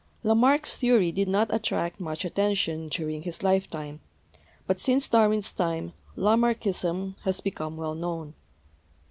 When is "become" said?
7.39-7.77